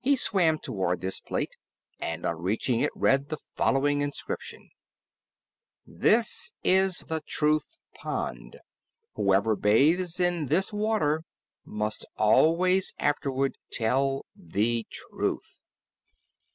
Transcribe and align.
He 0.00 0.16
swam 0.16 0.58
toward 0.58 1.02
this 1.02 1.20
plate, 1.20 1.50
and 2.00 2.24
on 2.24 2.40
reaching 2.40 2.80
it 2.80 2.90
read 2.94 3.28
the 3.28 3.36
following 3.36 4.00
inscription: 4.00 4.70
This 5.86 6.54
is 6.64 7.00
THE 7.00 7.20
TRUTH 7.20 7.78
POND 7.94 8.60
Whoever 9.16 9.56
bathes 9.56 10.18
in 10.20 10.46
this 10.46 10.72
water 10.72 11.22
must 11.66 12.06
always 12.16 12.94
afterward 12.98 13.58
tell 13.70 14.24
THE 14.34 14.86
TRUTH. 14.88 15.60